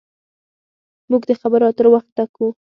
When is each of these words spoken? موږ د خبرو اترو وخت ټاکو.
موږ 1.09 1.21
د 1.29 1.31
خبرو 1.41 1.67
اترو 1.69 1.89
وخت 1.93 2.09
ټاکو. 2.17 2.47